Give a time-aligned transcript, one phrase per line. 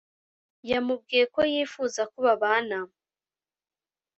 [0.69, 2.77] yamubwiye ko yifuza ko babana